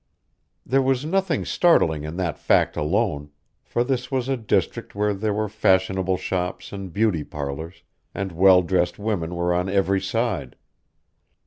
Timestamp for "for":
3.63-3.83